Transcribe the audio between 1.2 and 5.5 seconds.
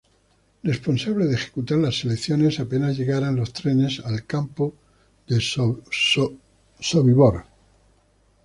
de ejecutar las selecciones apenas llegaran los trenes al campo de